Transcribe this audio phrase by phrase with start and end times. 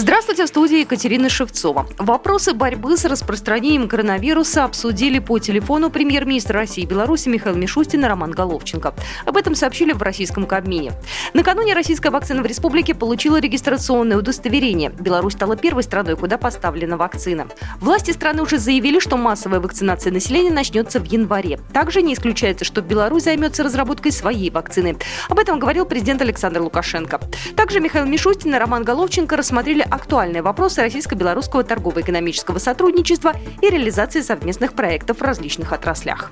[0.00, 1.88] Здравствуйте, в студии Екатерина Шевцова.
[1.98, 8.06] Вопросы борьбы с распространением коронавируса обсудили по телефону премьер-министр России и Беларуси Михаил Мишустин и
[8.06, 8.94] Роман Головченко.
[9.26, 10.92] Об этом сообщили в российском Кабмине.
[11.34, 14.90] Накануне российская вакцина в республике получила регистрационное удостоверение.
[14.90, 17.48] Беларусь стала первой страной, куда поставлена вакцина.
[17.80, 21.58] Власти страны уже заявили, что массовая вакцинация населения начнется в январе.
[21.72, 24.96] Также не исключается, что Беларусь займется разработкой своей вакцины.
[25.28, 27.20] Об этом говорил президент Александр Лукашенко.
[27.56, 34.74] Также Михаил Мишустин и Роман Головченко рассмотрели актуальные вопросы российско-белорусского торгово-экономического сотрудничества и реализации совместных
[34.74, 36.30] проектов в различных отраслях.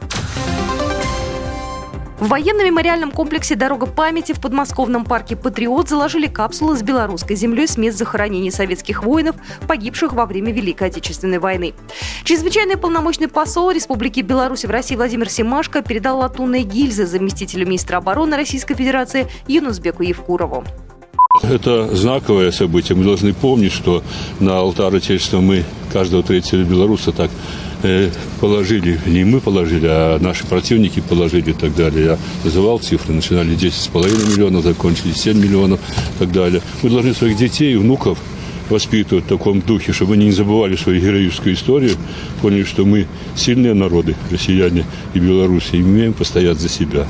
[2.19, 7.77] В военно-мемориальном комплексе «Дорога памяти» в подмосковном парке «Патриот» заложили капсулы с белорусской землей с
[7.77, 9.37] мест захоронений советских воинов,
[9.69, 11.75] погибших во время Великой Отечественной войны.
[12.25, 18.35] Чрезвычайный полномочный посол Республики Беларусь в России Владимир Семашко передал латунные гильзы заместителю министра обороны
[18.35, 20.65] Российской Федерации Юнусбеку Евкурову.
[21.43, 22.97] Это знаковое событие.
[22.97, 24.03] Мы должны помнить, что
[24.41, 27.31] на алтарь Отечества мы каждого третьего белоруса так
[27.83, 32.05] э, положили, не мы положили, а наши противники положили и так далее.
[32.05, 36.63] Я называл цифры, начинали 10,5 миллионов, закончили 7 миллионов и так далее.
[36.83, 38.19] Мы должны своих детей и внуков
[38.69, 41.93] воспитывать в таком духе, чтобы они не забывали свою героическую историю,
[42.43, 43.07] поняли, что мы
[43.37, 44.85] сильные народы, россияне
[45.15, 47.07] и белорусы, и умеем постоять за себя.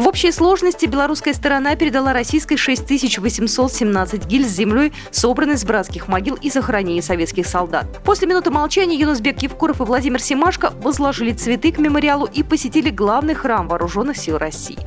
[0.00, 6.36] В общей сложности белорусская сторона передала российской 6817 гильз с землей, собранной с братских могил
[6.36, 8.02] и захоронений советских солдат.
[8.02, 13.34] После минуты молчания Юнусбек Евкуров и Владимир Семашко возложили цветы к мемориалу и посетили главный
[13.34, 14.78] храм Вооруженных сил России.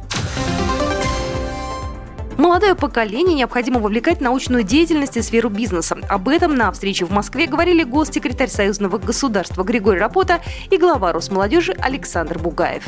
[2.37, 5.97] Молодое поколение необходимо вовлекать в научную деятельность и сферу бизнеса.
[6.09, 11.73] Об этом на встрече в Москве говорили госсекретарь Союзного государства Григорий Рапота и глава Росмолодежи
[11.73, 12.83] Александр Бугаев.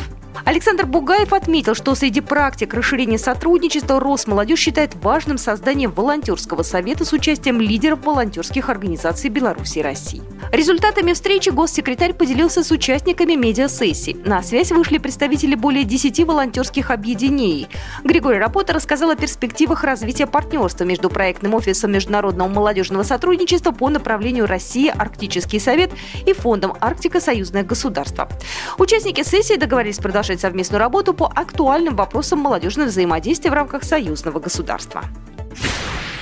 [0.46, 7.14] Александр Бугаев отметил, что среди практик расширения сотрудничества Росмолодежь считает важным создание волонтерского совета с
[7.14, 10.22] участием лидеров волонтерских организаций Беларуси и России.
[10.55, 14.16] Результатами встречи госсекретарь поделился с участниками медиасессии.
[14.23, 17.67] На связь вышли представители более 10 волонтерских объединений.
[18.05, 24.45] Григорий Рапота рассказал о перспективах развития партнерства между проектным офисом международного молодежного сотрудничества по направлению
[24.45, 25.92] России Арктический совет
[26.26, 28.30] и фондом Арктика Союзное государство.
[28.77, 35.04] Участники сессии договорились продолжать совместную работу по актуальным вопросам молодежного взаимодействия в рамках союзного государства.